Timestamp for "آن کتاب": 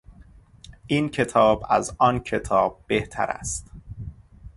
1.99-2.83